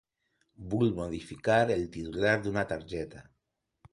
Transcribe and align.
Vull 0.71 0.87
modificar 0.99 1.57
el 1.75 1.85
titular 1.97 2.33
d'una 2.47 2.63
targeta. 2.75 3.23